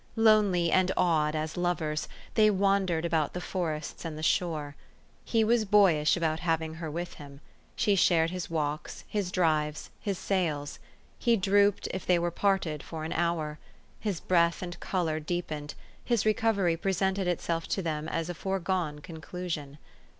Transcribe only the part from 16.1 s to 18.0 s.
recovery presented itself to